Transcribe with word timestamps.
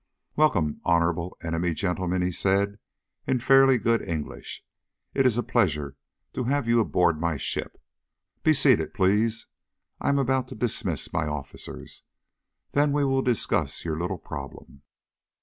"Welcome, 0.35 0.81
Honorable 0.83 1.37
Enemy 1.43 1.75
Gentlemen," 1.75 2.23
he 2.23 2.31
said 2.31 2.79
in 3.27 3.37
fairly 3.39 3.77
good 3.77 4.01
English. 4.01 4.65
"It 5.13 5.27
is 5.27 5.37
a 5.37 5.43
pleasure 5.43 5.95
to 6.33 6.45
have 6.45 6.67
you 6.67 6.79
aboard 6.79 7.21
my 7.21 7.37
ship. 7.37 7.79
Be 8.41 8.51
seated, 8.55 8.95
please. 8.95 9.45
I 9.99 10.09
am 10.09 10.17
about 10.17 10.47
to 10.47 10.55
dismiss 10.55 11.13
my 11.13 11.27
officers. 11.27 12.01
Then 12.71 12.91
we 12.91 13.03
will 13.03 13.21
discuss 13.21 13.85
your 13.85 13.99
little 13.99 14.17
problem." 14.17 14.81